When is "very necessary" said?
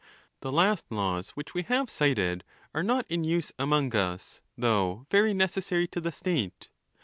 5.11-5.87